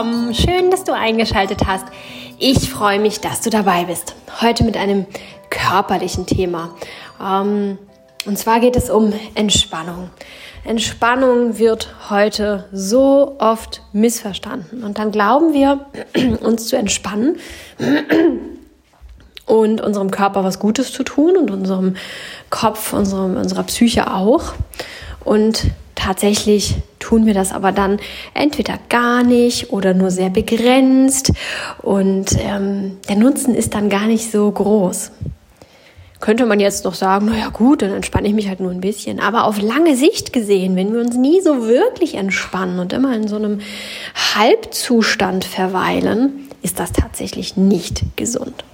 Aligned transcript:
willkommen. 0.00 0.34
Schön, 0.34 0.70
dass 0.70 0.84
du 0.84 0.94
eingeschaltet 0.94 1.66
hast. 1.66 1.84
Ich 2.38 2.70
freue 2.70 2.98
mich, 2.98 3.20
dass 3.20 3.42
du 3.42 3.50
dabei 3.50 3.84
bist. 3.84 4.14
Heute 4.40 4.64
mit 4.64 4.78
einem 4.78 5.04
körperlichen 5.50 6.24
Thema. 6.24 6.70
Ähm, 7.22 7.76
und 8.24 8.38
zwar 8.38 8.60
geht 8.60 8.76
es 8.76 8.88
um 8.88 9.12
Entspannung. 9.34 10.08
Entspannung 10.64 11.58
wird 11.58 11.94
heute 12.08 12.66
so 12.72 13.36
oft 13.40 13.82
missverstanden. 13.92 14.84
Und 14.84 14.98
dann 14.98 15.10
glauben 15.10 15.52
wir, 15.52 15.84
uns 16.40 16.68
zu 16.68 16.76
entspannen 16.76 17.36
und 19.44 19.82
unserem 19.82 20.10
Körper 20.10 20.44
was 20.44 20.58
Gutes 20.60 20.94
zu 20.94 21.02
tun 21.02 21.36
und 21.36 21.50
unserem 21.50 21.96
Kopf, 22.48 22.94
unserem, 22.94 23.36
unserer 23.36 23.64
Psyche 23.64 24.10
auch. 24.10 24.54
Und 25.24 25.66
tatsächlich 26.00 26.76
tun 26.98 27.26
wir 27.26 27.34
das 27.34 27.52
aber 27.52 27.72
dann 27.72 28.00
entweder 28.34 28.78
gar 28.88 29.22
nicht 29.22 29.70
oder 29.70 29.94
nur 29.94 30.10
sehr 30.10 30.30
begrenzt 30.30 31.32
und 31.82 32.36
ähm, 32.40 32.98
der 33.08 33.16
Nutzen 33.16 33.54
ist 33.54 33.74
dann 33.74 33.88
gar 33.88 34.06
nicht 34.06 34.30
so 34.30 34.50
groß. 34.50 35.12
Könnte 36.20 36.44
man 36.44 36.60
jetzt 36.60 36.84
noch 36.84 36.94
sagen, 36.94 37.26
naja 37.26 37.48
gut, 37.48 37.80
dann 37.80 37.92
entspanne 37.92 38.28
ich 38.28 38.34
mich 38.34 38.48
halt 38.48 38.60
nur 38.60 38.70
ein 38.70 38.82
bisschen. 38.82 39.20
Aber 39.20 39.44
auf 39.44 39.60
lange 39.60 39.96
Sicht 39.96 40.34
gesehen, 40.34 40.76
wenn 40.76 40.92
wir 40.92 41.00
uns 41.00 41.16
nie 41.16 41.40
so 41.40 41.66
wirklich 41.66 42.14
entspannen 42.14 42.78
und 42.78 42.92
immer 42.92 43.16
in 43.16 43.26
so 43.26 43.36
einem 43.36 43.60
Halbzustand 44.34 45.46
verweilen, 45.46 46.48
ist 46.60 46.78
das 46.78 46.92
tatsächlich 46.92 47.56
nicht 47.56 48.02
gesund. 48.16 48.64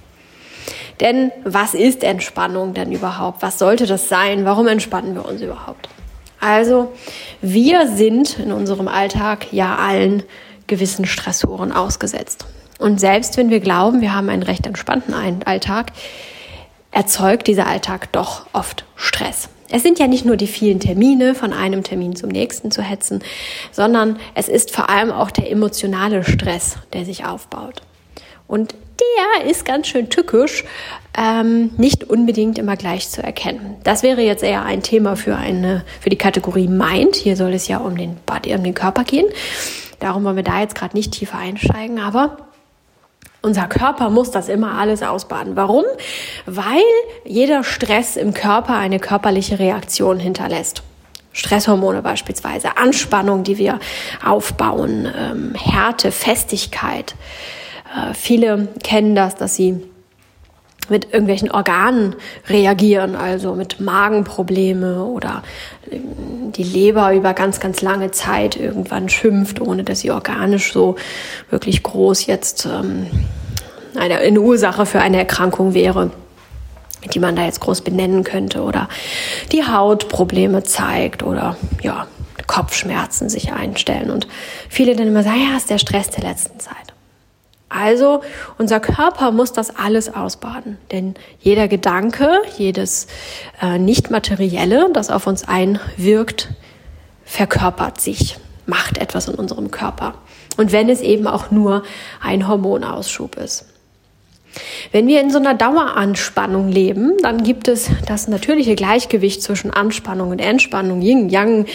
Denn 0.99 1.31
was 1.45 1.73
ist 1.73 2.03
Entspannung 2.03 2.73
denn 2.73 2.91
überhaupt? 2.91 3.41
Was 3.41 3.59
sollte 3.59 3.85
das 3.85 4.09
sein? 4.09 4.43
Warum 4.43 4.67
entspannen 4.67 5.15
wir 5.15 5.25
uns 5.25 5.41
überhaupt? 5.41 5.87
Also, 6.47 6.93
wir 7.41 7.89
sind 7.89 8.39
in 8.39 8.53
unserem 8.53 8.87
Alltag 8.87 9.51
ja 9.51 9.75
allen 9.75 10.23
gewissen 10.65 11.05
Stressoren 11.05 11.73
ausgesetzt. 11.73 12.45
Und 12.79 13.01
selbst 13.01 13.35
wenn 13.35 13.49
wir 13.49 13.59
glauben, 13.59 13.99
wir 13.99 14.13
haben 14.13 14.29
einen 14.29 14.43
recht 14.43 14.65
entspannten 14.65 15.13
Alltag, 15.43 15.91
erzeugt 16.91 17.47
dieser 17.47 17.67
Alltag 17.67 18.13
doch 18.13 18.45
oft 18.53 18.85
Stress. 18.95 19.49
Es 19.69 19.83
sind 19.83 19.99
ja 19.99 20.07
nicht 20.07 20.23
nur 20.23 20.37
die 20.37 20.47
vielen 20.47 20.79
Termine, 20.79 21.35
von 21.35 21.51
einem 21.51 21.83
Termin 21.83 22.15
zum 22.15 22.29
nächsten 22.29 22.71
zu 22.71 22.81
hetzen, 22.81 23.21
sondern 23.73 24.17
es 24.33 24.47
ist 24.47 24.73
vor 24.73 24.89
allem 24.89 25.11
auch 25.11 25.31
der 25.31 25.51
emotionale 25.51 26.23
Stress, 26.23 26.77
der 26.93 27.03
sich 27.03 27.25
aufbaut. 27.25 27.81
Und 28.47 28.73
der 28.99 29.49
ist 29.49 29.65
ganz 29.65 29.87
schön 29.87 30.09
tückisch, 30.09 30.63
ähm, 31.17 31.71
nicht 31.77 32.03
unbedingt 32.03 32.57
immer 32.57 32.75
gleich 32.75 33.09
zu 33.09 33.23
erkennen. 33.23 33.77
Das 33.83 34.03
wäre 34.03 34.21
jetzt 34.21 34.43
eher 34.43 34.63
ein 34.63 34.83
Thema 34.83 35.15
für 35.15 35.35
eine, 35.35 35.83
für 35.99 36.09
die 36.09 36.17
Kategorie 36.17 36.67
Mind. 36.67 37.15
Hier 37.15 37.35
soll 37.35 37.53
es 37.53 37.67
ja 37.67 37.77
um 37.77 37.97
den 37.97 38.17
Body, 38.25 38.53
um 38.55 38.63
den 38.63 38.73
Körper 38.73 39.03
gehen. 39.03 39.25
Darum 39.99 40.23
wollen 40.23 40.35
wir 40.35 40.43
da 40.43 40.59
jetzt 40.59 40.75
gerade 40.75 40.95
nicht 40.95 41.11
tiefer 41.13 41.37
einsteigen, 41.39 41.99
aber 41.99 42.37
unser 43.41 43.67
Körper 43.67 44.09
muss 44.09 44.31
das 44.31 44.49
immer 44.49 44.77
alles 44.77 45.01
ausbaden. 45.03 45.55
Warum? 45.55 45.85
Weil 46.45 46.83
jeder 47.23 47.63
Stress 47.63 48.17
im 48.17 48.33
Körper 48.33 48.75
eine 48.75 48.99
körperliche 48.99 49.59
Reaktion 49.59 50.19
hinterlässt. 50.19 50.83
Stresshormone 51.33 52.01
beispielsweise, 52.01 52.77
Anspannung, 52.77 53.43
die 53.43 53.59
wir 53.59 53.79
aufbauen, 54.25 55.07
ähm, 55.15 55.53
Härte, 55.53 56.11
Festigkeit. 56.11 57.15
Äh, 57.95 58.13
viele 58.13 58.69
kennen 58.83 59.15
das, 59.15 59.35
dass 59.35 59.55
sie 59.55 59.81
mit 60.89 61.05
irgendwelchen 61.05 61.51
Organen 61.51 62.15
reagieren, 62.47 63.15
also 63.15 63.55
mit 63.55 63.79
Magenprobleme 63.79 65.03
oder 65.03 65.43
ähm, 65.91 66.51
die 66.53 66.63
Leber 66.63 67.13
über 67.13 67.33
ganz, 67.33 67.59
ganz 67.59 67.81
lange 67.81 68.11
Zeit 68.11 68.55
irgendwann 68.55 69.09
schimpft, 69.09 69.59
ohne 69.61 69.83
dass 69.83 69.99
sie 69.99 70.11
organisch 70.11 70.71
so 70.71 70.95
wirklich 71.49 71.83
groß 71.83 72.25
jetzt 72.25 72.65
ähm, 72.65 73.07
eine, 73.95 74.17
eine 74.17 74.39
Ursache 74.39 74.85
für 74.85 74.99
eine 74.99 75.17
Erkrankung 75.17 75.73
wäre 75.73 76.11
die 77.13 77.19
man 77.19 77.35
da 77.35 77.45
jetzt 77.45 77.59
groß 77.59 77.81
benennen 77.81 78.23
könnte 78.23 78.61
oder 78.63 78.89
die 79.51 79.65
Haut 79.65 80.09
Probleme 80.09 80.63
zeigt 80.63 81.23
oder 81.23 81.55
ja, 81.81 82.07
Kopfschmerzen 82.47 83.29
sich 83.29 83.53
einstellen 83.53 84.09
und 84.09 84.27
viele 84.69 84.95
dann 84.95 85.07
immer 85.07 85.23
sagen, 85.23 85.41
ja, 85.49 85.57
ist 85.57 85.69
der 85.69 85.77
Stress 85.77 86.09
der 86.09 86.23
letzten 86.23 86.59
Zeit. 86.59 86.75
Also 87.69 88.21
unser 88.57 88.79
Körper 88.79 89.31
muss 89.31 89.51
das 89.51 89.75
alles 89.75 90.13
ausbaden, 90.13 90.77
denn 90.91 91.15
jeder 91.39 91.67
Gedanke, 91.67 92.41
jedes 92.57 93.07
äh, 93.61 93.77
Nicht-Materielle, 93.77 94.89
das 94.93 95.09
auf 95.09 95.27
uns 95.27 95.47
einwirkt, 95.47 96.49
verkörpert 97.25 97.99
sich, 97.99 98.37
macht 98.65 98.97
etwas 98.97 99.27
in 99.27 99.35
unserem 99.35 99.69
Körper. 99.69 100.13
Und 100.55 100.71
wenn 100.71 100.89
es 100.89 101.01
eben 101.01 101.27
auch 101.27 101.51
nur 101.51 101.83
ein 102.21 102.47
Hormonausschub 102.47 103.35
ist. 103.35 103.65
Wenn 104.91 105.07
wir 105.07 105.21
in 105.21 105.31
so 105.31 105.39
einer 105.39 105.53
Daueranspannung 105.53 106.67
leben, 106.69 107.13
dann 107.21 107.43
gibt 107.43 107.67
es 107.67 107.89
das 108.05 108.27
natürliche 108.27 108.75
Gleichgewicht 108.75 109.43
zwischen 109.43 109.71
Anspannung 109.71 110.31
und 110.31 110.39
Entspannung, 110.39 111.01
Yin, 111.01 111.29
Yang, 111.29 111.65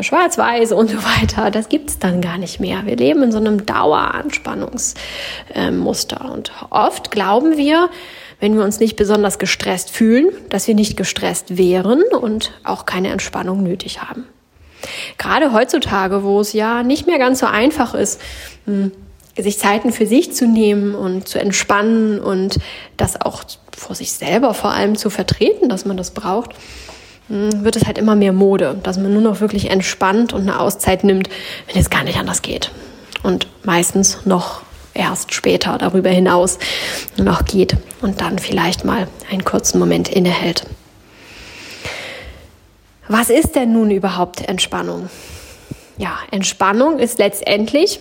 Schwarz-Weiß 0.00 0.72
und 0.72 0.90
so 0.90 0.96
weiter. 0.98 1.50
Das 1.50 1.68
gibt 1.68 1.90
es 1.90 1.98
dann 1.98 2.20
gar 2.20 2.38
nicht 2.38 2.60
mehr. 2.60 2.86
Wir 2.86 2.96
leben 2.96 3.22
in 3.22 3.32
so 3.32 3.38
einem 3.38 3.66
Daueranspannungsmuster. 3.66 6.30
Und 6.32 6.52
oft 6.70 7.10
glauben 7.10 7.56
wir, 7.56 7.90
wenn 8.40 8.56
wir 8.56 8.64
uns 8.64 8.80
nicht 8.80 8.96
besonders 8.96 9.38
gestresst 9.38 9.90
fühlen, 9.90 10.28
dass 10.48 10.66
wir 10.66 10.74
nicht 10.74 10.96
gestresst 10.96 11.58
wären 11.58 12.02
und 12.18 12.52
auch 12.64 12.86
keine 12.86 13.08
Entspannung 13.08 13.62
nötig 13.62 14.00
haben. 14.02 14.26
Gerade 15.18 15.52
heutzutage, 15.52 16.24
wo 16.24 16.40
es 16.40 16.54
ja 16.54 16.82
nicht 16.82 17.06
mehr 17.06 17.18
ganz 17.18 17.40
so 17.40 17.46
einfach 17.46 17.92
ist, 17.94 18.18
hm, 18.64 18.92
sich 19.38 19.58
Zeiten 19.58 19.92
für 19.92 20.06
sich 20.06 20.32
zu 20.32 20.46
nehmen 20.46 20.94
und 20.94 21.28
zu 21.28 21.38
entspannen 21.38 22.20
und 22.20 22.58
das 22.96 23.20
auch 23.20 23.44
vor 23.76 23.94
sich 23.94 24.12
selber 24.12 24.54
vor 24.54 24.72
allem 24.72 24.96
zu 24.96 25.10
vertreten, 25.10 25.68
dass 25.68 25.84
man 25.84 25.96
das 25.96 26.10
braucht, 26.10 26.50
hm, 27.28 27.64
wird 27.64 27.76
es 27.76 27.86
halt 27.86 27.98
immer 27.98 28.16
mehr 28.16 28.32
Mode, 28.32 28.78
dass 28.82 28.98
man 28.98 29.12
nur 29.12 29.22
noch 29.22 29.40
wirklich 29.40 29.70
entspannt 29.70 30.32
und 30.32 30.42
eine 30.42 30.60
Auszeit 30.60 31.04
nimmt, 31.04 31.28
wenn 31.66 31.80
es 31.80 31.90
gar 31.90 32.04
nicht 32.04 32.18
anders 32.18 32.42
geht. 32.42 32.70
Und 33.22 33.46
meistens 33.64 34.26
noch 34.26 34.62
erst 34.94 35.32
später 35.32 35.78
darüber 35.78 36.10
hinaus 36.10 36.58
noch 37.16 37.44
geht 37.44 37.76
und 38.02 38.20
dann 38.20 38.38
vielleicht 38.38 38.84
mal 38.84 39.08
einen 39.30 39.44
kurzen 39.44 39.78
Moment 39.78 40.08
innehält. 40.08 40.66
Was 43.08 43.30
ist 43.30 43.56
denn 43.56 43.72
nun 43.72 43.90
überhaupt 43.90 44.48
Entspannung? 44.48 45.08
Ja, 45.98 46.18
Entspannung 46.30 46.98
ist 46.98 47.18
letztendlich 47.18 48.00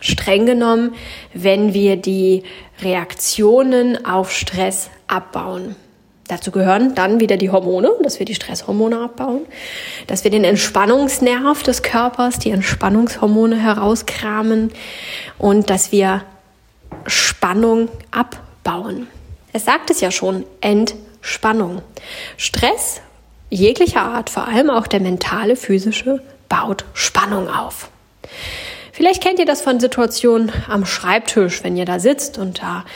streng 0.00 0.46
genommen, 0.46 0.94
wenn 1.32 1.74
wir 1.74 1.96
die 1.96 2.44
Reaktionen 2.82 4.04
auf 4.04 4.32
Stress 4.32 4.90
abbauen. 5.06 5.76
Dazu 6.28 6.50
gehören 6.50 6.94
dann 6.96 7.20
wieder 7.20 7.36
die 7.36 7.50
Hormone, 7.50 7.90
dass 8.02 8.18
wir 8.18 8.26
die 8.26 8.34
Stresshormone 8.34 8.98
abbauen, 8.98 9.42
dass 10.08 10.24
wir 10.24 10.30
den 10.32 10.42
Entspannungsnerv 10.42 11.62
des 11.62 11.82
Körpers, 11.82 12.40
die 12.40 12.50
Entspannungshormone 12.50 13.56
herauskramen 13.56 14.72
und 15.38 15.70
dass 15.70 15.92
wir 15.92 16.24
Spannung 17.06 17.88
abbauen. 18.10 19.06
Es 19.52 19.64
sagt 19.64 19.90
es 19.90 20.00
ja 20.00 20.10
schon, 20.10 20.44
Entspannung. 20.60 21.82
Stress 22.36 23.00
jeglicher 23.48 24.02
Art, 24.02 24.28
vor 24.28 24.48
allem 24.48 24.70
auch 24.70 24.88
der 24.88 25.00
mentale, 25.00 25.54
physische, 25.54 26.20
baut 26.48 26.84
Spannung 26.92 27.48
auf. 27.48 27.88
Vielleicht 28.96 29.22
kennt 29.22 29.38
ihr 29.38 29.44
das 29.44 29.60
von 29.60 29.78
Situationen 29.78 30.50
am 30.68 30.86
Schreibtisch, 30.86 31.62
wenn 31.62 31.76
ihr 31.76 31.84
da 31.84 32.00
sitzt 32.00 32.38
und 32.38 32.62
da 32.62 32.86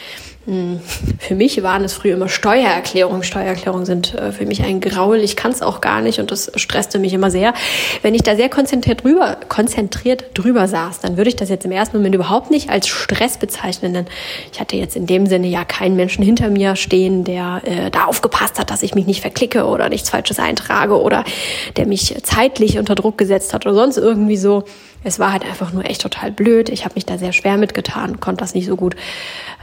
für 1.19 1.35
mich 1.37 1.63
waren 1.63 1.85
es 1.85 1.93
früher 1.93 2.15
immer 2.15 2.29
Steuererklärungen. 2.29 3.23
Steuererklärungen 3.23 3.87
sind 3.87 4.15
äh, 4.15 4.33
für 4.33 4.47
mich 4.47 4.65
ein 4.65 4.81
Graul. 4.81 5.19
Ich 5.19 5.37
kann 5.37 5.53
es 5.53 5.63
auch 5.63 5.81
gar 5.81 6.01
nicht 6.01 6.19
und 6.19 6.33
das 6.33 6.51
stresste 6.57 6.99
mich 6.99 7.13
immer 7.13 7.31
sehr. 7.31 7.55
Wenn 8.03 8.15
ich 8.17 8.23
da 8.23 8.35
sehr 8.35 8.49
konzentriert 8.49 9.05
drüber, 9.05 9.37
konzentriert 9.49 10.25
drüber 10.35 10.67
saß, 10.67 11.01
dann 11.01 11.17
würde 11.17 11.29
ich 11.29 11.37
das 11.37 11.51
jetzt 11.51 11.65
im 11.67 11.71
ersten 11.71 11.97
Moment 11.97 12.17
überhaupt 12.17 12.51
nicht 12.51 12.69
als 12.69 12.89
Stress 12.89 13.39
bezeichnen, 13.39 13.95
denn 13.95 14.07
ich 14.53 14.59
hatte 14.59 14.75
jetzt 14.75 14.97
in 14.97 15.07
dem 15.07 15.27
Sinne 15.27 15.47
ja 15.47 15.65
keinen 15.65 15.95
Menschen 15.95 16.25
hinter 16.25 16.51
mir 16.51 16.75
stehen, 16.75 17.23
der 17.23 17.63
äh, 17.65 17.91
da 17.91 18.07
aufgepasst 18.07 18.59
hat, 18.59 18.71
dass 18.71 18.83
ich 18.83 18.95
mich 18.95 19.07
nicht 19.07 19.21
verklicke 19.21 19.67
oder 19.67 19.89
nichts 19.89 20.11
Falsches 20.11 20.41
eintrage 20.41 21.01
oder 21.01 21.25
der 21.77 21.87
mich 21.87 22.17
zeitlich 22.25 22.79
unter 22.79 22.97
Druck 22.97 23.19
gesetzt 23.19 23.55
hat 23.55 23.67
oder 23.67 23.75
sonst 23.77 23.99
irgendwie 23.99 24.37
so. 24.37 24.65
Es 25.03 25.19
war 25.19 25.33
halt 25.33 25.45
einfach 25.45 25.73
nur 25.73 25.87
echt 25.87 26.03
total 26.03 26.31
blöd. 26.31 26.69
Ich 26.69 26.85
habe 26.85 26.95
mich 26.95 27.07
da 27.07 27.17
sehr 27.17 27.33
schwer 27.33 27.57
mitgetan, 27.57 28.21
konnte 28.21 28.41
das 28.43 28.55
nicht 28.55 28.67
so 28.67 28.77
gut. 28.77 28.97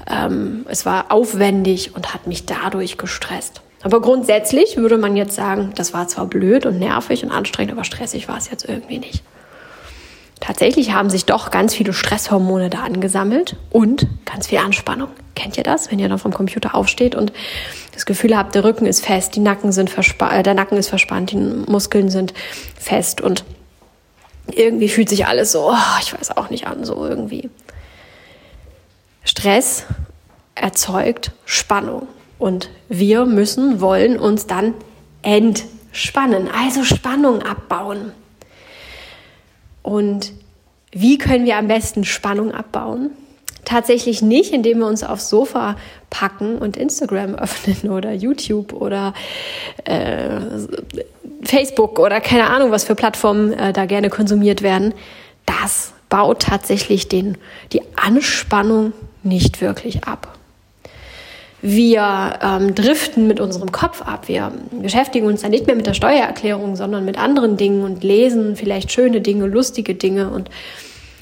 Ähm, 0.09 0.65
es 0.69 0.86
war 0.86 1.12
aufwendig 1.12 1.95
und 1.95 2.13
hat 2.13 2.27
mich 2.27 2.45
dadurch 2.45 2.98
gestresst. 2.98 3.62
Aber 3.83 4.01
grundsätzlich 4.01 4.77
würde 4.77 4.98
man 4.98 5.15
jetzt 5.15 5.36
sagen, 5.36 5.71
das 5.75 5.94
war 5.94 6.07
zwar 6.07 6.25
blöd 6.25 6.65
und 6.65 6.80
nervig 6.80 7.24
und 7.24 7.31
anstrengend, 7.31 7.74
aber 7.74 7.83
stressig 7.83 8.27
war 8.27 8.38
es 8.38 8.50
jetzt 8.50 8.68
irgendwie 8.68 9.00
nicht. 9.00 9.24
Tatsächlich 10.39 10.94
haben 10.94 11.09
sich 11.09 11.25
doch 11.25 11.51
ganz 11.51 11.74
viele 11.74 11.94
Stresshormone 11.94 12.69
da 12.69 12.80
angesammelt 12.80 13.56
und 13.71 14.07
ganz 14.25 14.48
viel 14.48 14.59
Anspannung. 14.59 15.09
Kennt 15.36 15.57
ihr 15.57 15.63
das, 15.63 15.92
wenn 15.92 16.00
ihr 16.00 16.10
dann 16.10 16.19
vom 16.19 16.33
Computer 16.33 16.75
aufsteht 16.75 17.15
und 17.15 17.33
das 17.94 18.06
Gefühl 18.06 18.38
habt, 18.38 18.53
der 18.53 18.63
Rücken 18.63 18.86
ist 18.86 19.06
fest, 19.06 19.36
die 19.36 19.39
Nacken 19.39 19.71
sind 19.71 19.92
äh, 19.98 20.44
der 20.44 20.53
Nacken 20.53 20.77
ist 20.77 20.89
verspannt, 20.89 21.31
die 21.31 21.38
Muskeln 21.38 22.10
sind 22.10 22.33
fest 22.80 23.21
und 23.21 23.44
irgendwie 24.51 24.89
fühlt 24.89 25.10
sich 25.10 25.25
alles 25.25 25.51
so, 25.51 25.71
oh, 25.71 26.00
ich 26.01 26.13
weiß 26.13 26.38
auch 26.38 26.50
nicht 26.50 26.68
an, 26.68 26.86
so 26.86 27.06
irgendwie. 27.06 27.50
Stress 29.27 29.83
erzeugt 30.56 31.31
Spannung 31.44 32.07
und 32.39 32.69
wir 32.88 33.25
müssen, 33.25 33.81
wollen 33.81 34.18
uns 34.18 34.47
dann 34.47 34.74
entspannen, 35.21 36.47
also 36.50 36.85
Spannung 36.85 37.41
abbauen. 37.41 38.13
Und 39.83 40.31
wie 40.91 41.18
können 41.18 41.45
wir 41.45 41.57
am 41.57 41.68
besten 41.68 42.06
Spannung 42.06 42.53
abbauen? 42.53 43.12
Tatsächlich 43.65 44.21
nicht, 44.21 44.53
indem 44.53 44.79
wir 44.79 44.88
uns 44.88 45.03
aufs 45.03 45.27
Sofa 45.27 45.75
packen 46.09 46.57
und 46.57 46.77
Instagram 46.77 47.35
öffnen 47.35 47.91
oder 47.91 48.13
YouTube 48.13 48.71
oder 48.71 49.13
äh, 49.83 50.39
Facebook 51.44 52.00
oder 52.00 52.21
keine 52.21 52.50
Ahnung, 52.50 52.71
was 52.71 52.85
für 52.85 52.95
Plattformen 52.95 53.51
äh, 53.51 53.74
da 53.74 53.85
gerne 53.88 54.09
konsumiert 54.09 54.62
werden. 54.62 54.94
Das 55.45 55.91
baut 56.07 56.44
tatsächlich 56.44 57.09
den, 57.09 57.38
die 57.74 57.81
Anspannung 57.97 58.94
nicht 59.27 59.62
wirklich 59.62 60.03
ab. 60.06 60.38
Wir 61.62 62.39
ähm, 62.41 62.75
driften 62.75 63.27
mit 63.27 63.39
unserem 63.39 63.71
Kopf 63.71 64.01
ab. 64.03 64.27
Wir 64.27 64.51
beschäftigen 64.71 65.25
uns 65.25 65.41
dann 65.41 65.51
nicht 65.51 65.65
mehr 65.65 65.75
mit 65.75 65.88
der 65.88 65.95
Steuererklärung, 65.95 66.75
sondern 66.75 67.03
mit 67.03 67.18
anderen 67.18 67.57
Dingen 67.57 67.83
und 67.83 68.03
lesen 68.03 68.56
vielleicht 68.56 68.91
schöne 68.91 69.21
Dinge, 69.21 69.47
lustige 69.47 69.95
Dinge 69.95 70.29
und 70.29 70.50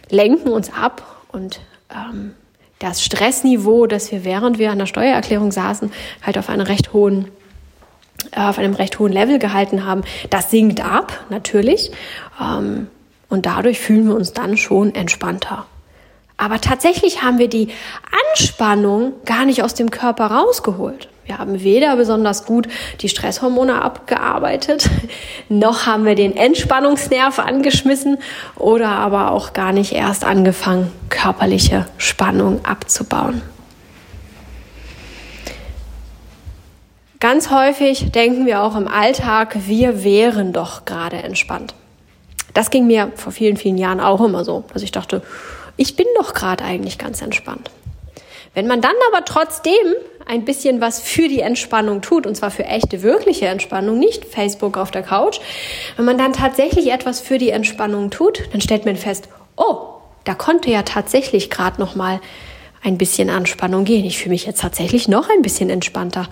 lenken 0.10 0.50
uns 0.50 0.74
ab. 0.74 1.24
Und 1.32 1.62
ähm, 1.90 2.34
das 2.80 3.02
Stressniveau, 3.02 3.88
das 3.88 4.12
wir 4.12 4.26
während 4.26 4.60
wir 4.60 4.72
an 4.72 4.80
der 4.80 4.86
Steuererklärung 4.88 5.52
saßen, 5.52 5.92
halt 6.22 6.38
auf 6.38 6.50
einem 6.50 6.66
recht 6.66 6.92
hohen 6.92 7.30
äh, 8.32 8.42
auf 8.42 8.58
einem 8.58 8.74
recht 8.74 9.00
hohen 9.00 9.12
Level 9.12 9.40
gehalten 9.40 9.86
haben, 9.86 10.04
das 10.30 10.52
sinkt 10.52 10.84
ab, 10.84 11.26
natürlich. 11.30 11.92
Ähm, 12.42 12.88
und 13.30 13.46
dadurch 13.46 13.80
fühlen 13.80 14.08
wir 14.08 14.16
uns 14.16 14.34
dann 14.34 14.58
schon 14.58 14.94
entspannter. 14.94 15.66
Aber 16.38 16.60
tatsächlich 16.60 17.24
haben 17.24 17.38
wir 17.38 17.48
die 17.48 17.70
Anspannung 18.32 19.14
gar 19.26 19.46
nicht 19.46 19.64
aus 19.64 19.74
dem 19.74 19.90
Körper 19.90 20.28
rausgeholt. 20.28 21.08
Wir 21.26 21.40
haben 21.40 21.64
weder 21.64 21.96
besonders 21.96 22.46
gut 22.46 22.68
die 23.02 23.10
Stresshormone 23.10 23.82
abgearbeitet, 23.82 24.90
noch 25.50 25.88
haben 25.88 26.06
wir 26.06 26.14
den 26.14 26.38
Entspannungsnerv 26.38 27.40
angeschmissen 27.40 28.20
oder 28.56 28.90
aber 28.90 29.32
auch 29.32 29.54
gar 29.54 29.72
nicht 29.72 29.94
erst 29.94 30.24
angefangen, 30.24 30.92
körperliche 31.10 31.88
Spannung 31.98 32.64
abzubauen. 32.64 33.42
Ganz 37.20 37.50
häufig 37.50 38.12
denken 38.12 38.46
wir 38.46 38.62
auch 38.62 38.76
im 38.76 38.88
Alltag, 38.88 39.56
wir 39.66 40.04
wären 40.04 40.54
doch 40.54 40.86
gerade 40.86 41.24
entspannt. 41.24 41.74
Das 42.54 42.70
ging 42.70 42.86
mir 42.86 43.12
vor 43.16 43.32
vielen, 43.32 43.58
vielen 43.58 43.80
Jahren 43.80 44.00
auch 44.00 44.22
immer 44.22 44.46
so, 44.46 44.64
dass 44.74 44.84
ich 44.84 44.92
dachte, 44.92 45.24
ich 45.78 45.96
bin 45.96 46.08
doch 46.18 46.34
gerade 46.34 46.64
eigentlich 46.64 46.98
ganz 46.98 47.22
entspannt. 47.22 47.72
Wenn 48.54 48.68
man 48.68 48.82
dann 48.82 48.96
aber 49.12 49.26
trotzdem 49.26 49.74
ein 50.26 50.46
bisschen 50.46 50.82
was 50.82 51.00
für 51.02 51.28
die 51.28 51.42
Entspannung 51.42 52.02
tut, 52.02 52.26
und 52.26 52.36
zwar 52.36 52.52
für 52.52 52.66
echte, 52.66 53.04
wirkliche 53.04 53.48
Entspannung, 53.48 54.00
nicht 54.00 54.26
Facebook 54.26 54.78
auf 54.78 54.92
der 54.92 55.04
Couch, 55.04 55.40
wenn 55.98 56.06
man 56.06 56.18
dann 56.18 56.34
tatsächlich 56.34 56.92
etwas 56.92 57.20
für 57.20 57.38
die 57.38 57.50
Entspannung 57.50 58.10
tut, 58.10 58.44
dann 58.52 58.62
stellt 58.62 58.86
man 58.86 58.96
fest, 58.96 59.28
oh, 59.58 59.96
da 60.24 60.34
konnte 60.34 60.72
ja 60.72 60.82
tatsächlich 60.84 61.50
gerade 61.50 61.80
noch 61.80 61.96
mal 61.96 62.20
ein 62.84 62.98
bisschen 62.98 63.30
Anspannung 63.30 63.84
gehen. 63.84 64.06
Ich 64.06 64.18
fühle 64.18 64.32
mich 64.32 64.46
jetzt 64.46 64.62
tatsächlich 64.62 65.08
noch 65.08 65.30
ein 65.30 65.42
bisschen 65.42 65.70
entspannter. 65.70 66.28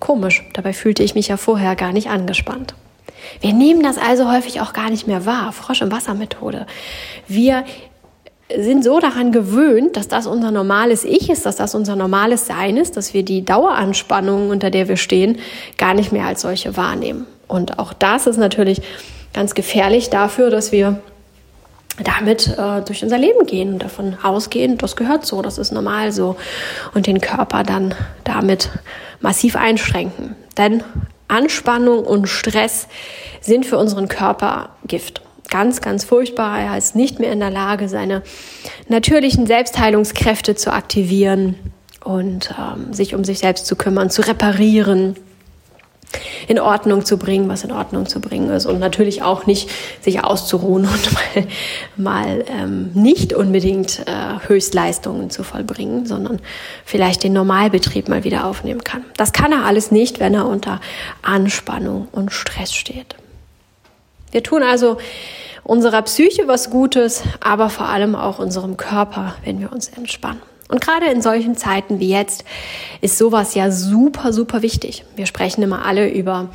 Komisch, 0.00 0.44
dabei 0.52 0.72
fühlte 0.72 1.02
ich 1.02 1.14
mich 1.14 1.28
ja 1.28 1.36
vorher 1.36 1.76
gar 1.76 1.92
nicht 1.92 2.08
angespannt. 2.08 2.74
Wir 3.40 3.52
nehmen 3.52 3.82
das 3.82 3.98
also 3.98 4.30
häufig 4.30 4.60
auch 4.60 4.72
gar 4.72 4.90
nicht 4.90 5.06
mehr 5.06 5.26
wahr. 5.26 5.52
Frosch- 5.52 5.82
im 5.82 5.90
Wasser-Methode. 5.90 6.66
Wir 7.26 7.64
sind 8.54 8.84
so 8.84 9.00
daran 9.00 9.32
gewöhnt, 9.32 9.96
dass 9.96 10.08
das 10.08 10.26
unser 10.26 10.50
normales 10.50 11.04
Ich 11.04 11.30
ist, 11.30 11.46
dass 11.46 11.56
das 11.56 11.74
unser 11.74 11.96
normales 11.96 12.46
Sein 12.46 12.76
ist, 12.76 12.96
dass 12.96 13.14
wir 13.14 13.22
die 13.22 13.44
Daueranspannung, 13.44 14.50
unter 14.50 14.70
der 14.70 14.88
wir 14.88 14.96
stehen, 14.96 15.38
gar 15.78 15.94
nicht 15.94 16.12
mehr 16.12 16.26
als 16.26 16.42
solche 16.42 16.76
wahrnehmen. 16.76 17.26
Und 17.48 17.78
auch 17.78 17.92
das 17.92 18.26
ist 18.26 18.36
natürlich 18.36 18.82
ganz 19.32 19.54
gefährlich 19.54 20.10
dafür, 20.10 20.50
dass 20.50 20.72
wir 20.72 21.00
damit 22.02 22.48
äh, 22.58 22.82
durch 22.82 23.02
unser 23.02 23.18
Leben 23.18 23.46
gehen 23.46 23.74
und 23.74 23.82
davon 23.82 24.16
ausgehen, 24.22 24.78
das 24.78 24.96
gehört 24.96 25.24
so, 25.24 25.42
das 25.42 25.58
ist 25.58 25.72
normal 25.72 26.12
so 26.12 26.36
und 26.92 27.06
den 27.06 27.20
Körper 27.20 27.62
dann 27.62 27.94
damit 28.24 28.70
massiv 29.20 29.54
einschränken. 29.56 30.34
Denn 30.58 30.82
Anspannung 31.28 32.04
und 32.04 32.28
Stress 32.28 32.88
sind 33.40 33.64
für 33.64 33.78
unseren 33.78 34.08
Körper 34.08 34.70
Gift 34.86 35.23
ganz, 35.50 35.80
ganz 35.80 36.04
furchtbar. 36.04 36.60
Er 36.60 36.78
ist 36.78 36.96
nicht 36.96 37.20
mehr 37.20 37.32
in 37.32 37.40
der 37.40 37.50
Lage, 37.50 37.88
seine 37.88 38.22
natürlichen 38.88 39.46
Selbstheilungskräfte 39.46 40.54
zu 40.54 40.72
aktivieren 40.72 41.56
und 42.02 42.54
ähm, 42.58 42.92
sich 42.92 43.14
um 43.14 43.24
sich 43.24 43.38
selbst 43.38 43.66
zu 43.66 43.76
kümmern, 43.76 44.10
zu 44.10 44.22
reparieren, 44.22 45.16
in 46.46 46.58
Ordnung 46.58 47.04
zu 47.04 47.16
bringen, 47.16 47.48
was 47.48 47.64
in 47.64 47.72
Ordnung 47.72 48.06
zu 48.06 48.20
bringen 48.20 48.50
ist 48.50 48.66
und 48.66 48.78
natürlich 48.78 49.22
auch 49.22 49.46
nicht 49.46 49.70
sich 50.00 50.22
auszuruhen 50.22 50.86
und 50.86 51.12
mal, 51.36 51.46
mal 51.96 52.44
ähm, 52.48 52.90
nicht 52.94 53.32
unbedingt 53.32 54.00
äh, 54.06 54.46
Höchstleistungen 54.46 55.30
zu 55.30 55.42
vollbringen, 55.42 56.06
sondern 56.06 56.40
vielleicht 56.84 57.24
den 57.24 57.32
Normalbetrieb 57.32 58.08
mal 58.08 58.24
wieder 58.24 58.46
aufnehmen 58.46 58.84
kann. 58.84 59.04
Das 59.16 59.32
kann 59.32 59.52
er 59.52 59.64
alles 59.64 59.90
nicht, 59.90 60.20
wenn 60.20 60.34
er 60.34 60.46
unter 60.46 60.80
Anspannung 61.22 62.08
und 62.12 62.32
Stress 62.32 62.72
steht. 62.72 63.16
Wir 64.34 64.42
tun 64.42 64.64
also 64.64 64.96
unserer 65.62 66.02
Psyche 66.02 66.48
was 66.48 66.68
Gutes, 66.68 67.22
aber 67.38 67.70
vor 67.70 67.88
allem 67.88 68.16
auch 68.16 68.40
unserem 68.40 68.76
Körper, 68.76 69.36
wenn 69.44 69.60
wir 69.60 69.70
uns 69.70 69.90
entspannen. 69.90 70.42
Und 70.68 70.80
gerade 70.80 71.06
in 71.06 71.22
solchen 71.22 71.56
Zeiten 71.56 72.00
wie 72.00 72.08
jetzt 72.08 72.44
ist 73.00 73.16
sowas 73.16 73.54
ja 73.54 73.70
super, 73.70 74.32
super 74.32 74.60
wichtig. 74.60 75.04
Wir 75.14 75.26
sprechen 75.26 75.62
immer 75.62 75.86
alle 75.86 76.10
über 76.10 76.48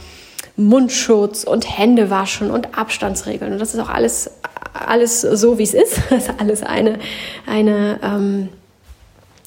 Mundschutz 0.58 1.46
und 1.46 1.78
Händewaschen 1.78 2.52
und 2.52 2.78
Abstandsregeln. 2.78 3.54
Und 3.54 3.60
das 3.60 3.74
ist 3.74 3.80
auch 3.80 3.88
alles, 3.88 4.30
alles 4.74 5.22
so, 5.22 5.58
wie 5.58 5.64
es 5.64 5.74
ist. 5.74 6.02
Das 6.10 6.28
ist 6.28 6.38
alles 6.38 6.64
eine, 6.64 7.00
eine 7.48 7.98
ähm, 8.04 8.50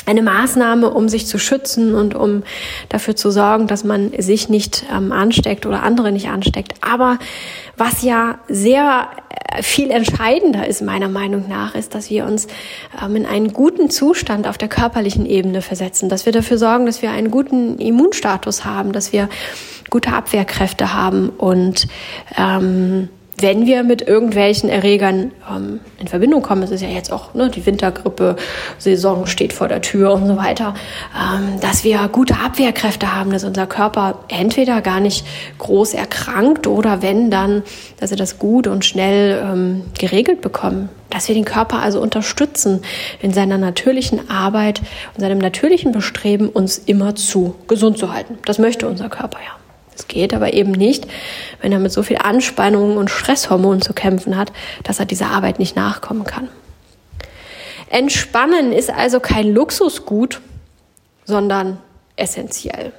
eine 0.06 0.22
Maßnahme, 0.22 0.90
um 0.90 1.08
sich 1.08 1.26
zu 1.26 1.38
schützen 1.38 1.94
und 1.94 2.14
um 2.14 2.42
dafür 2.88 3.14
zu 3.14 3.30
sorgen, 3.30 3.66
dass 3.66 3.84
man 3.84 4.12
sich 4.18 4.48
nicht 4.48 4.84
ähm, 4.92 5.12
ansteckt 5.12 5.66
oder 5.66 5.82
andere 5.82 6.12
nicht 6.12 6.28
ansteckt. 6.28 6.74
Aber 6.80 7.18
was 7.76 8.02
ja 8.02 8.38
sehr 8.48 9.08
äh, 9.48 9.62
viel 9.62 9.90
entscheidender 9.90 10.66
ist, 10.66 10.82
meiner 10.82 11.08
Meinung 11.08 11.48
nach, 11.48 11.74
ist, 11.74 11.94
dass 11.94 12.10
wir 12.10 12.26
uns 12.26 12.48
ähm, 13.02 13.16
in 13.16 13.26
einen 13.26 13.52
guten 13.52 13.90
Zustand 13.90 14.48
auf 14.48 14.58
der 14.58 14.68
körperlichen 14.68 15.26
Ebene 15.26 15.62
versetzen, 15.62 16.08
dass 16.08 16.26
wir 16.26 16.32
dafür 16.32 16.58
sorgen, 16.58 16.86
dass 16.86 17.02
wir 17.02 17.10
einen 17.10 17.30
guten 17.30 17.78
Immunstatus 17.78 18.64
haben, 18.64 18.92
dass 18.92 19.12
wir 19.12 19.28
gute 19.90 20.12
Abwehrkräfte 20.12 20.94
haben 20.94 21.28
und 21.28 21.86
ähm, 22.36 23.08
wenn 23.42 23.66
wir 23.66 23.82
mit 23.82 24.02
irgendwelchen 24.02 24.70
Erregern 24.70 25.32
ähm, 25.50 25.80
in 25.98 26.08
Verbindung 26.08 26.42
kommen, 26.42 26.62
es 26.62 26.70
ist 26.70 26.80
ja 26.80 26.88
jetzt 26.88 27.12
auch 27.12 27.34
ne, 27.34 27.50
die 27.50 27.64
Wintergrippe-Saison 27.64 29.26
steht 29.26 29.52
vor 29.52 29.68
der 29.68 29.82
Tür 29.82 30.12
und 30.12 30.26
so 30.26 30.36
weiter, 30.36 30.74
ähm, 31.14 31.60
dass 31.60 31.84
wir 31.84 32.08
gute 32.10 32.36
Abwehrkräfte 32.36 33.14
haben, 33.14 33.30
dass 33.30 33.44
unser 33.44 33.66
Körper 33.66 34.20
entweder 34.28 34.80
gar 34.80 35.00
nicht 35.00 35.26
groß 35.58 35.94
erkrankt 35.94 36.66
oder 36.66 37.02
wenn 37.02 37.30
dann, 37.30 37.62
dass 37.98 38.10
wir 38.10 38.16
das 38.16 38.38
gut 38.38 38.66
und 38.66 38.84
schnell 38.84 39.42
ähm, 39.44 39.82
geregelt 39.98 40.40
bekommen. 40.40 40.88
Dass 41.10 41.28
wir 41.28 41.34
den 41.34 41.44
Körper 41.44 41.80
also 41.80 42.00
unterstützen 42.00 42.80
in 43.20 43.34
seiner 43.34 43.58
natürlichen 43.58 44.30
Arbeit 44.30 44.80
und 45.14 45.20
seinem 45.20 45.38
natürlichen 45.38 45.92
Bestreben, 45.92 46.48
uns 46.48 46.78
immer 46.78 47.14
zu 47.14 47.54
gesund 47.68 47.98
zu 47.98 48.14
halten. 48.14 48.38
Das 48.46 48.58
möchte 48.58 48.88
unser 48.88 49.10
Körper 49.10 49.38
ja. 49.38 49.61
Es 49.94 50.08
geht 50.08 50.34
aber 50.34 50.52
eben 50.52 50.72
nicht, 50.72 51.06
wenn 51.60 51.72
er 51.72 51.78
mit 51.78 51.92
so 51.92 52.02
viel 52.02 52.18
Anspannung 52.18 52.96
und 52.96 53.10
Stresshormonen 53.10 53.82
zu 53.82 53.92
kämpfen 53.92 54.36
hat, 54.36 54.52
dass 54.84 54.98
er 54.98 55.06
dieser 55.06 55.28
Arbeit 55.28 55.58
nicht 55.58 55.76
nachkommen 55.76 56.24
kann. 56.24 56.48
Entspannen 57.90 58.72
ist 58.72 58.90
also 58.90 59.20
kein 59.20 59.52
Luxusgut, 59.52 60.40
sondern 61.24 61.78
essentiell. 62.16 62.92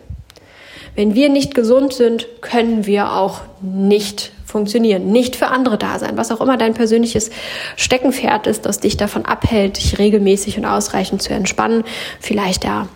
Wenn 0.95 1.15
wir 1.15 1.29
nicht 1.29 1.55
gesund 1.55 1.93
sind, 1.93 2.27
können 2.41 2.85
wir 2.85 3.13
auch 3.13 3.41
nicht 3.61 4.31
funktionieren, 4.45 5.11
nicht 5.11 5.35
für 5.35 5.47
andere 5.47 5.79
da 5.79 5.97
sein, 5.97 6.15
was 6.17 6.31
auch 6.31 6.39
immer 6.39 6.57
dein 6.57 6.75
persönliches 6.75 7.31
Steckenpferd 7.75 8.45
ist, 8.45 8.67
das 8.67 8.79
dich 8.79 8.95
davon 8.97 9.25
abhält, 9.25 9.77
dich 9.77 9.97
regelmäßig 9.97 10.59
und 10.59 10.65
ausreichend 10.65 11.23
zu 11.23 11.33
entspannen. 11.33 11.83
Vielleicht 12.19 12.63
der 12.63 12.87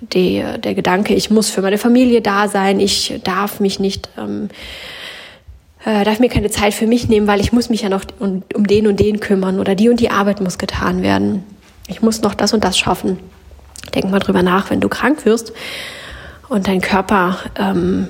die, 0.00 0.44
der 0.58 0.74
Gedanke, 0.74 1.14
ich 1.14 1.30
muss 1.30 1.50
für 1.50 1.62
meine 1.62 1.78
Familie 1.78 2.20
da 2.20 2.48
sein, 2.48 2.80
ich 2.80 3.20
darf 3.24 3.60
mich 3.60 3.78
nicht, 3.78 4.08
ähm, 4.18 4.48
äh, 5.84 6.04
darf 6.04 6.18
mir 6.18 6.28
keine 6.28 6.50
Zeit 6.50 6.74
für 6.74 6.86
mich 6.86 7.08
nehmen, 7.08 7.26
weil 7.26 7.40
ich 7.40 7.52
muss 7.52 7.68
mich 7.68 7.82
ja 7.82 7.88
noch 7.88 8.04
um, 8.18 8.42
um 8.54 8.66
den 8.66 8.86
und 8.86 9.00
den 9.00 9.20
kümmern 9.20 9.60
oder 9.60 9.74
die 9.74 9.88
und 9.88 10.00
die 10.00 10.10
Arbeit 10.10 10.40
muss 10.40 10.58
getan 10.58 11.02
werden. 11.02 11.44
Ich 11.86 12.02
muss 12.02 12.22
noch 12.22 12.34
das 12.34 12.52
und 12.52 12.64
das 12.64 12.78
schaffen. 12.78 13.18
Denk 13.94 14.10
mal 14.10 14.20
drüber 14.20 14.42
nach, 14.42 14.70
wenn 14.70 14.80
du 14.80 14.88
krank 14.88 15.24
wirst 15.24 15.52
und 16.48 16.68
dein 16.68 16.80
Körper 16.80 17.38
ähm, 17.56 18.08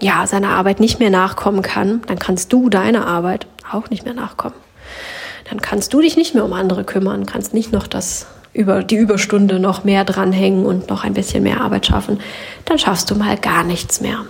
ja 0.00 0.26
seiner 0.26 0.50
Arbeit 0.50 0.80
nicht 0.80 0.98
mehr 0.98 1.10
nachkommen 1.10 1.62
kann, 1.62 2.02
dann 2.06 2.18
kannst 2.18 2.52
du 2.52 2.68
deiner 2.68 3.06
Arbeit 3.06 3.46
auch 3.70 3.90
nicht 3.90 4.04
mehr 4.04 4.14
nachkommen. 4.14 4.56
dann 5.48 5.60
kannst 5.60 5.92
du 5.94 6.00
dich 6.00 6.16
nicht 6.16 6.34
mehr 6.34 6.44
um 6.44 6.52
andere 6.52 6.84
kümmern, 6.84 7.24
kannst 7.26 7.54
nicht 7.54 7.72
noch 7.72 7.86
das 7.86 8.26
über 8.58 8.82
die 8.82 8.96
Überstunde 8.96 9.60
noch 9.60 9.84
mehr 9.84 10.04
dranhängen 10.04 10.66
und 10.66 10.90
noch 10.90 11.04
ein 11.04 11.14
bisschen 11.14 11.44
mehr 11.44 11.60
Arbeit 11.60 11.86
schaffen, 11.86 12.18
dann 12.64 12.76
schaffst 12.76 13.08
du 13.08 13.14
mal 13.14 13.36
gar 13.36 13.62
nichts 13.62 14.00
mehr. 14.00 14.24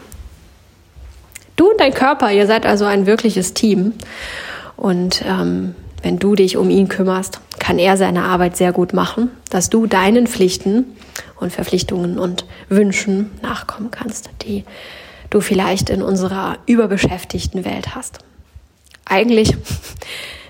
Du 1.57 1.71
und 1.71 1.81
dein 1.81 1.95
Körper, 1.95 2.31
ihr 2.31 2.47
seid 2.47 2.67
also 2.67 2.85
ein 2.85 3.07
wirkliches 3.07 3.55
Team. 3.55 3.95
Und 4.77 5.25
ähm, 5.27 5.75
wenn 6.03 6.19
du 6.19 6.35
dich 6.35 6.59
um 6.59 6.69
ihn 6.69 6.89
kümmerst, 6.89 7.41
kann 7.59 7.79
er 7.79 7.97
seine 7.97 8.25
Arbeit 8.25 8.59
sehr 8.59 8.73
gut 8.73 8.93
machen, 8.93 9.31
dass 9.49 9.71
du 9.71 9.87
deinen 9.87 10.27
Pflichten 10.27 10.85
und 11.41 11.51
Verpflichtungen 11.51 12.19
und 12.19 12.45
Wünschen 12.69 13.31
nachkommen 13.41 13.91
kannst, 13.91 14.29
die 14.43 14.65
du 15.31 15.41
vielleicht 15.41 15.89
in 15.89 16.03
unserer 16.03 16.59
überbeschäftigten 16.67 17.65
Welt 17.65 17.95
hast. 17.95 18.19
Eigentlich 19.07 19.57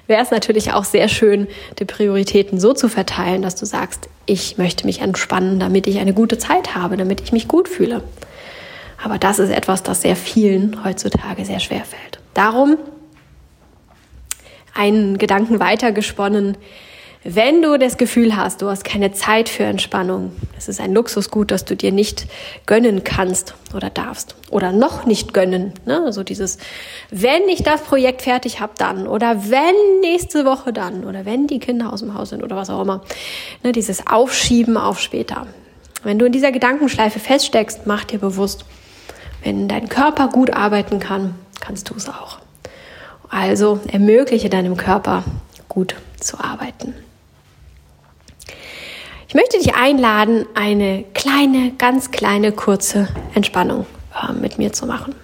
wäre 0.09 0.23
es 0.23 0.31
natürlich 0.31 0.73
auch 0.73 0.85
sehr 0.85 1.09
schön, 1.09 1.47
die 1.79 1.85
Prioritäten 1.85 2.59
so 2.59 2.73
zu 2.73 2.89
verteilen, 2.89 3.43
dass 3.43 3.55
du 3.55 3.67
sagst, 3.67 4.09
ich 4.27 4.59
möchte 4.59 4.87
mich 4.87 5.01
entspannen, 5.01 5.61
damit 5.61 5.87
ich 5.87 5.99
eine 5.99 6.15
gute 6.15 6.39
Zeit 6.39 6.75
habe, 6.75 6.97
damit 6.97 7.21
ich 7.21 7.31
mich 7.31 7.47
gut 7.47 7.69
fühle. 7.69 8.03
Aber 9.03 9.19
das 9.19 9.39
ist 9.39 9.51
etwas, 9.51 9.85
das 9.85 10.03
sehr 10.03 10.17
vielen 10.17 10.83
heutzutage 10.85 11.45
sehr 11.45 11.61
schwer 11.61 11.85
fällt. 11.85 12.19
Darum 12.35 12.79
einen 14.75 15.19
Gedanken 15.19 15.61
weitergesponnen, 15.61 16.57
wenn 17.35 17.61
du 17.61 17.79
das 17.79 17.99
Gefühl 17.99 18.37
hast, 18.37 18.63
du 18.63 18.71
hast 18.71 18.85
keine 18.85 19.13
Zeit 19.13 19.51
für 19.51 19.65
Entspannung, 19.65 20.33
das 20.55 20.67
ist 20.69 20.81
ein 20.81 20.95
Luxusgut, 20.95 21.51
das 21.51 21.67
du 21.67 21.77
dir 21.77 21.93
nicht 21.93 22.27
gönnen 22.65 23.05
kannst 23.05 23.55
oder 23.75 23.91
darfst 23.91 24.35
oder 24.51 24.73
noch 24.73 25.05
nicht 25.05 25.35
gönnen. 25.35 25.75
Ne? 25.85 26.03
Also 26.07 26.23
dieses, 26.23 26.57
wenn 27.11 27.47
ich 27.49 27.63
das 27.63 27.83
Projekt 27.83 28.23
fertig 28.23 28.61
habe, 28.61 28.73
dann 28.79 29.07
oder 29.07 29.51
wenn 29.51 30.01
nächste 30.01 30.47
Woche 30.47 30.73
dann 30.73 31.05
oder 31.05 31.27
wenn 31.27 31.47
die 31.47 31.59
Kinder 31.59 31.93
aus 31.93 32.01
dem 32.01 32.15
Haus 32.15 32.31
sind 32.31 32.43
oder 32.43 32.57
was 32.57 32.71
auch 32.71 32.81
immer. 32.81 33.03
Ne? 33.63 33.73
Dieses 33.73 34.07
Aufschieben 34.07 34.79
auf 34.79 34.99
später. 34.99 35.47
Wenn 36.03 36.19
du 36.19 36.25
in 36.25 36.33
dieser 36.33 36.53
Gedankenschleife 36.53 37.21
feststeckst, 37.21 37.87
mach 37.87 38.05
dir 38.05 38.21
bewusst, 38.21 38.65
wenn 39.45 39.69
dein 39.69 39.91
Körper 39.91 40.29
gut 40.29 40.51
arbeiten 40.55 40.99
kann, 40.99 41.35
kannst 41.61 41.91
du 41.91 41.95
es 41.95 42.09
auch. 42.09 42.39
Also 43.29 43.81
ermögliche 43.93 44.49
deinem 44.49 44.79
Körper 44.79 45.25
gut 45.69 45.95
zu 46.19 46.39
arbeiten. 46.41 46.95
Ich 49.29 49.35
möchte 49.35 49.59
dich 49.59 49.75
einladen, 49.75 50.47
eine 50.55 51.05
kleine, 51.13 51.73
ganz 51.77 52.11
kleine, 52.11 52.51
kurze 52.51 53.09
Entspannung 53.35 53.85
äh, 54.15 54.33
mit 54.33 54.57
mir 54.57 54.73
zu 54.73 54.87
machen. 54.87 55.15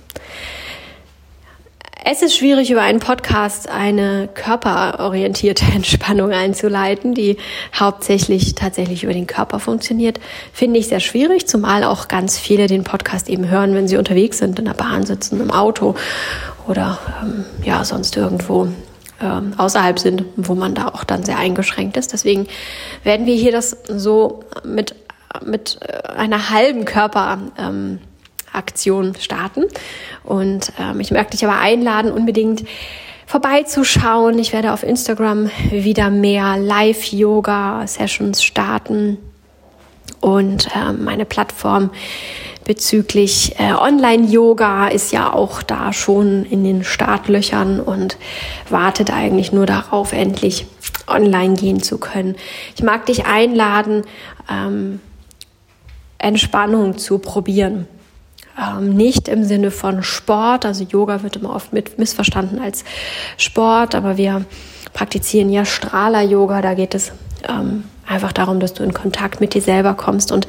Es 2.05 2.21
ist 2.21 2.37
schwierig, 2.37 2.71
über 2.71 2.83
einen 2.83 3.01
Podcast 3.01 3.67
eine 3.67 4.29
körperorientierte 4.35 5.65
Entspannung 5.75 6.33
einzuleiten, 6.33 7.15
die 7.15 7.39
hauptsächlich 7.75 8.55
tatsächlich 8.55 9.05
über 9.05 9.15
den 9.15 9.27
Körper 9.27 9.59
funktioniert. 9.59 10.21
Finde 10.53 10.81
ich 10.81 10.89
sehr 10.89 11.01
schwierig, 11.01 11.49
zumal 11.49 11.83
auch 11.83 12.07
ganz 12.07 12.39
viele 12.39 12.67
den 12.67 12.85
Podcast 12.85 13.31
eben 13.31 13.49
hören, 13.49 13.75
wenn 13.75 13.89
sie 13.89 13.97
unterwegs 13.97 14.37
sind, 14.37 14.59
in 14.59 14.67
der 14.67 14.75
Bahn 14.75 15.07
sitzen, 15.07 15.41
im 15.41 15.51
Auto 15.51 15.95
oder 16.69 16.99
ähm, 17.23 17.47
ja, 17.65 17.83
sonst 17.87 18.19
irgendwo 18.19 18.69
ähm, 19.21 19.55
außerhalb 19.57 19.99
sind, 19.99 20.25
wo 20.37 20.55
man 20.55 20.75
da 20.75 20.89
auch 20.89 21.05
dann 21.05 21.23
sehr 21.25 21.39
eingeschränkt 21.39 21.97
ist. 21.97 22.13
Deswegen 22.13 22.47
werden 23.03 23.27
wir 23.27 23.35
hier 23.35 23.53
das 23.53 23.77
so 23.89 24.41
mit, 24.65 24.95
mit 25.45 25.79
äh, 25.83 26.13
einer 26.13 26.51
halben 26.51 26.85
Körperaktion 26.85 27.99
ähm, 29.07 29.15
starten. 29.19 29.65
Und 30.25 30.73
ähm, 30.79 31.01
ich 31.01 31.11
möchte 31.11 31.33
dich 31.33 31.45
aber 31.45 31.59
einladen, 31.59 32.13
unbedingt 32.13 32.65
vorbeizuschauen. 33.27 34.39
Ich 34.39 34.53
werde 34.53 34.73
auf 34.73 34.83
Instagram 34.83 35.51
wieder 35.71 36.11
mehr 36.11 36.57
Live-Yoga-Sessions 36.59 38.43
starten 38.43 39.19
und 40.21 40.69
äh, 40.75 40.93
meine 40.93 41.25
Plattform 41.25 41.91
bezüglich 42.65 43.59
äh, 43.59 43.73
Online-Yoga 43.73 44.89
ist 44.89 45.13
ja 45.13 45.33
auch 45.33 45.63
da 45.63 45.93
schon 45.93 46.45
in 46.45 46.65
den 46.65 46.85
Startlöchern 46.85 47.81
und 47.81 48.17
wartet 48.69 49.13
eigentlich 49.13 49.53
nur 49.53 49.67
darauf, 49.67 50.13
endlich 50.13 50.67
online 51.07 51.55
gehen 51.55 51.83
zu 51.83 51.99
können. 51.99 52.37
Ich 52.75 52.83
mag 52.83 53.07
dich 53.07 53.27
einladen, 53.27 54.03
ähm, 54.51 55.01
Entspannung 56.19 56.97
zu 56.97 57.19
probieren. 57.19 57.87
Ähm, 58.59 58.95
nicht 58.95 59.29
im 59.29 59.45
Sinne 59.45 59.71
von 59.71 60.03
Sport, 60.03 60.65
also 60.65 60.85
Yoga 60.85 61.23
wird 61.23 61.37
immer 61.37 61.55
oft 61.55 61.73
mit 61.73 61.99
missverstanden 61.99 62.61
als 62.61 62.85
Sport, 63.37 63.95
aber 63.95 64.17
wir 64.17 64.45
praktizieren 64.93 65.51
ja 65.51 65.65
Strahler-Yoga, 65.65 66.63
da 66.63 66.75
geht 66.75 66.95
es 66.95 67.13
ähm, 67.49 67.85
einfach 68.07 68.33
darum, 68.33 68.61
dass 68.61 68.73
du 68.73 68.85
in 68.85 68.95
Kontakt 68.95 69.41
mit 69.41 69.55
dir 69.55 69.61
selber 69.61 69.95
kommst 69.95 70.31
und 70.31 70.47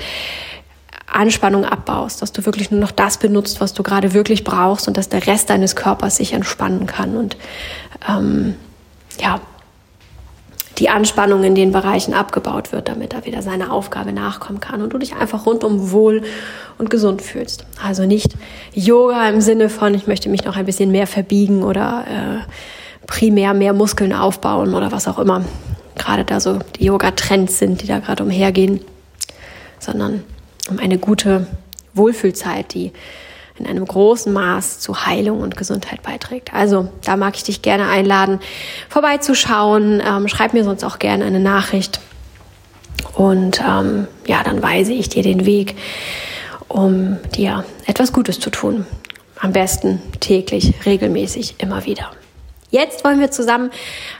Anspannung 1.07 1.65
abbaust, 1.65 2.21
dass 2.21 2.31
du 2.31 2.45
wirklich 2.45 2.71
nur 2.71 2.79
noch 2.79 2.91
das 2.91 3.17
benutzt, 3.17 3.61
was 3.61 3.73
du 3.73 3.83
gerade 3.83 4.13
wirklich 4.13 4.43
brauchst 4.43 4.87
und 4.87 4.97
dass 4.97 5.09
der 5.09 5.25
Rest 5.27 5.49
deines 5.49 5.75
Körpers 5.75 6.17
sich 6.17 6.33
entspannen 6.33 6.87
kann 6.87 7.15
und 7.15 7.37
ähm, 8.09 8.55
ja, 9.19 9.39
die 10.77 10.89
Anspannung 10.89 11.43
in 11.43 11.55
den 11.55 11.71
Bereichen 11.71 12.13
abgebaut 12.13 12.71
wird, 12.71 12.89
damit 12.89 13.13
er 13.13 13.25
wieder 13.25 13.41
seiner 13.41 13.71
Aufgabe 13.71 14.11
nachkommen 14.11 14.59
kann 14.59 14.81
und 14.81 14.91
du 14.91 14.97
dich 14.97 15.15
einfach 15.15 15.45
rundum 15.45 15.91
wohl 15.91 16.23
und 16.77 16.89
gesund 16.89 17.21
fühlst. 17.21 17.65
Also 17.81 18.05
nicht 18.05 18.35
Yoga 18.73 19.29
im 19.29 19.39
Sinne 19.39 19.69
von, 19.69 19.93
ich 19.93 20.07
möchte 20.07 20.27
mich 20.27 20.43
noch 20.43 20.57
ein 20.57 20.65
bisschen 20.65 20.91
mehr 20.91 21.07
verbiegen 21.07 21.63
oder 21.63 22.03
äh, 22.09 23.07
primär 23.07 23.53
mehr 23.53 23.73
Muskeln 23.73 24.11
aufbauen 24.11 24.73
oder 24.73 24.91
was 24.91 25.07
auch 25.07 25.19
immer. 25.19 25.45
Gerade 25.95 26.25
da 26.25 26.41
so 26.41 26.59
die 26.77 26.85
Yoga-Trends 26.85 27.57
sind, 27.57 27.81
die 27.81 27.87
da 27.87 27.99
gerade 27.99 28.23
umhergehen, 28.23 28.81
sondern 29.79 30.23
um 30.69 30.79
eine 30.79 30.97
gute 30.97 31.47
Wohlfühlzeit, 31.93 32.73
die 32.73 32.91
in 33.57 33.67
einem 33.67 33.85
großen 33.85 34.33
Maß 34.33 34.79
zu 34.79 35.05
Heilung 35.05 35.39
und 35.39 35.55
Gesundheit 35.55 36.01
beiträgt. 36.03 36.53
Also 36.53 36.89
da 37.03 37.15
mag 37.15 37.35
ich 37.35 37.43
dich 37.43 37.61
gerne 37.61 37.87
einladen, 37.87 38.39
vorbeizuschauen. 38.89 40.01
Ähm, 40.05 40.27
schreib 40.27 40.53
mir 40.53 40.63
sonst 40.63 40.83
auch 40.83 40.99
gerne 40.99 41.25
eine 41.25 41.39
Nachricht. 41.39 42.01
Und 43.13 43.61
ähm, 43.61 44.07
ja, 44.27 44.43
dann 44.43 44.61
weise 44.61 44.91
ich 44.91 45.07
dir 45.07 45.23
den 45.23 45.45
Weg, 45.45 45.75
um 46.67 47.17
dir 47.35 47.63
etwas 47.85 48.11
Gutes 48.11 48.39
zu 48.39 48.49
tun. 48.49 48.85
Am 49.39 49.53
besten 49.53 50.01
täglich, 50.19 50.73
regelmäßig, 50.85 51.55
immer 51.59 51.85
wieder. 51.85 52.11
Jetzt 52.71 53.05
wollen 53.05 53.21
wir 53.21 53.31
zusammen 53.31 53.69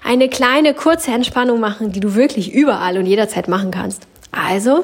eine 0.03 0.29
kleine, 0.29 0.73
kurze 0.73 1.11
Entspannung 1.11 1.59
machen, 1.59 1.91
die 1.91 1.99
du 1.99 2.15
wirklich 2.15 2.53
überall 2.53 2.97
und 2.97 3.05
jederzeit 3.05 3.49
machen 3.49 3.71
kannst. 3.71 4.07
Also 4.35 4.83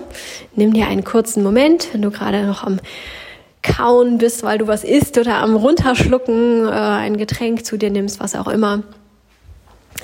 nimm 0.55 0.73
dir 0.73 0.87
einen 0.87 1.03
kurzen 1.03 1.43
Moment, 1.43 1.89
wenn 1.91 2.01
du 2.01 2.09
gerade 2.09 2.45
noch 2.45 2.63
am 2.63 2.79
Kauen 3.61 4.17
bist, 4.17 4.43
weil 4.43 4.57
du 4.57 4.67
was 4.67 4.83
isst 4.83 5.17
oder 5.17 5.37
am 5.37 5.55
Runterschlucken 5.55 6.67
äh, 6.67 6.71
ein 6.71 7.17
Getränk 7.17 7.65
zu 7.65 7.77
dir 7.77 7.91
nimmst, 7.91 8.19
was 8.19 8.35
auch 8.35 8.47
immer. 8.47 8.81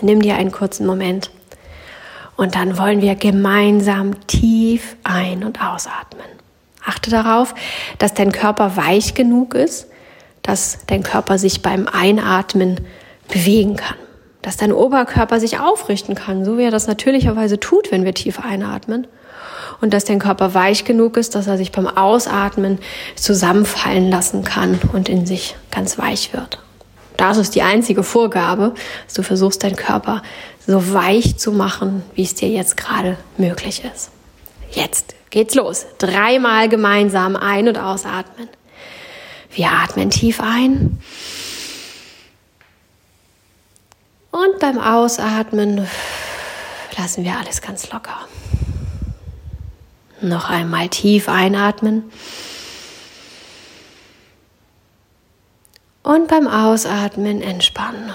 Nimm 0.01 0.21
dir 0.21 0.35
einen 0.35 0.51
kurzen 0.51 0.85
Moment. 0.85 1.31
Und 2.35 2.55
dann 2.55 2.77
wollen 2.77 3.01
wir 3.01 3.15
gemeinsam 3.15 4.27
tief 4.27 4.95
ein- 5.03 5.43
und 5.43 5.61
ausatmen. 5.61 6.27
Achte 6.85 7.09
darauf, 7.09 7.55
dass 7.97 8.13
dein 8.13 8.31
Körper 8.31 8.75
weich 8.75 9.15
genug 9.15 9.55
ist, 9.55 9.87
dass 10.43 10.79
dein 10.87 11.03
Körper 11.03 11.37
sich 11.39 11.61
beim 11.61 11.87
Einatmen 11.87 12.81
bewegen 13.27 13.77
kann. 13.77 13.97
Dass 14.41 14.57
dein 14.57 14.71
Oberkörper 14.71 15.39
sich 15.39 15.59
aufrichten 15.59 16.15
kann, 16.15 16.45
so 16.45 16.57
wie 16.57 16.63
er 16.63 16.71
das 16.71 16.87
natürlicherweise 16.87 17.59
tut, 17.59 17.91
wenn 17.91 18.05
wir 18.05 18.13
tief 18.13 18.39
einatmen 18.39 19.07
und 19.81 19.93
dass 19.93 20.05
dein 20.05 20.19
Körper 20.19 20.53
weich 20.53 20.85
genug 20.85 21.17
ist, 21.17 21.35
dass 21.35 21.47
er 21.47 21.57
sich 21.57 21.71
beim 21.71 21.87
Ausatmen 21.87 22.79
zusammenfallen 23.15 24.09
lassen 24.09 24.43
kann 24.43 24.79
und 24.93 25.09
in 25.09 25.25
sich 25.25 25.55
ganz 25.71 25.97
weich 25.97 26.33
wird. 26.33 26.59
Das 27.17 27.37
ist 27.37 27.55
die 27.55 27.63
einzige 27.63 28.03
Vorgabe, 28.03 28.73
dass 29.05 29.15
du 29.15 29.23
versuchst, 29.23 29.63
deinen 29.63 29.75
Körper 29.75 30.21
so 30.65 30.93
weich 30.93 31.37
zu 31.37 31.51
machen, 31.51 32.03
wie 32.13 32.23
es 32.23 32.35
dir 32.35 32.49
jetzt 32.49 32.77
gerade 32.77 33.17
möglich 33.37 33.83
ist. 33.93 34.11
Jetzt 34.71 35.15
geht's 35.29 35.55
los. 35.55 35.85
Dreimal 35.97 36.69
gemeinsam 36.69 37.35
ein- 37.35 37.67
und 37.67 37.77
ausatmen. 37.77 38.47
Wir 39.51 39.71
atmen 39.71 40.09
tief 40.09 40.39
ein. 40.41 41.01
Und 44.29 44.59
beim 44.59 44.77
Ausatmen 44.77 45.87
lassen 46.97 47.23
wir 47.23 47.37
alles 47.39 47.61
ganz 47.61 47.91
locker. 47.91 48.27
Noch 50.21 50.49
einmal 50.49 50.89
tief 50.89 51.29
einatmen. 51.29 52.11
Und 56.03 56.27
beim 56.27 56.47
Ausatmen 56.47 57.41
entspannen. 57.41 58.11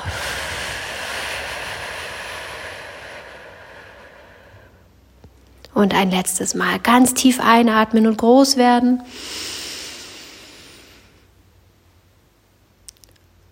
Und 5.74 5.94
ein 5.94 6.10
letztes 6.10 6.54
Mal 6.54 6.78
ganz 6.80 7.14
tief 7.14 7.40
einatmen 7.40 8.06
und 8.06 8.18
groß 8.18 8.56
werden. 8.56 9.02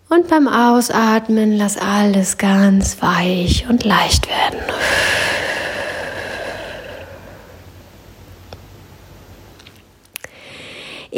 Und 0.09 0.27
beim 0.27 0.49
Ausatmen 0.49 1.57
lass 1.57 1.77
alles 1.77 2.37
ganz 2.37 3.01
weich 3.01 3.65
und 3.69 3.85
leicht 3.85 4.27
werden. 4.27 4.59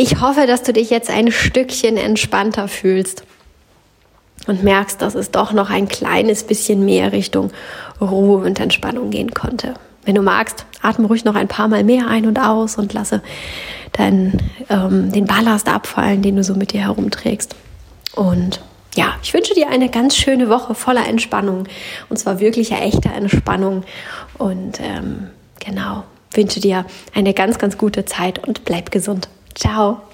Ich 0.04 0.20
hoffe, 0.20 0.48
dass 0.48 0.64
du 0.64 0.74
dich 0.74 0.90
jetzt 0.90 1.10
ein 1.10 1.32
Stückchen 1.32 1.96
entspannter 1.96 2.68
fühlst 2.68 3.24
und 4.48 4.62
merkst, 4.62 5.02
dass 5.02 5.16
es 5.16 5.32
doch 5.32 5.54
noch 5.54 5.70
ein 5.70 5.88
kleines 5.88 6.44
bisschen 6.44 6.84
mehr 6.84 7.14
Richtung 7.14 7.52
Ruhe 8.02 8.46
und 8.46 8.60
Entspannung 8.60 9.12
gehen 9.12 9.34
konnte. 9.34 9.76
Wenn 10.04 10.16
du 10.16 10.22
magst, 10.22 10.66
atme 10.82 11.08
ruhig 11.08 11.24
noch 11.24 11.36
ein 11.36 11.48
paar 11.48 11.70
Mal 11.70 11.86
mehr 11.86 12.08
ein 12.10 12.28
und 12.28 12.38
aus 12.38 12.78
und 12.78 12.92
lasse 12.92 13.22
deinen, 13.94 14.40
ähm, 14.70 15.14
den 15.14 15.24
Ballast 15.24 15.70
abfallen, 15.70 16.22
den 16.22 16.36
du 16.36 16.44
so 16.44 16.54
mit 16.54 16.74
dir 16.74 16.82
herumträgst. 16.82 17.56
Und 18.14 18.60
ja, 18.96 19.14
ich 19.24 19.34
wünsche 19.34 19.54
dir 19.54 19.70
eine 19.70 19.88
ganz 19.88 20.18
schöne 20.18 20.50
Woche 20.50 20.76
voller 20.76 21.08
Entspannung 21.08 21.64
und 22.10 22.18
zwar 22.18 22.42
wirklicher 22.42 22.82
echter 22.82 23.14
Entspannung 23.14 23.86
und 24.38 24.82
ähm, 24.82 25.30
genau 25.66 26.04
wünsche 26.34 26.60
dir 26.60 26.84
eine 27.16 27.34
ganz 27.34 27.58
ganz 27.58 27.78
gute 27.78 28.04
Zeit 28.04 28.46
und 28.46 28.66
bleib 28.66 28.92
gesund. 28.92 29.30
Ciao. 29.56 30.13